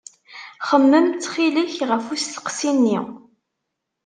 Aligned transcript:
Xemmem 0.69 1.07
ttxil-k 1.09 1.77
ɣef 1.89 2.05
usteqsi-nni. 2.13 2.99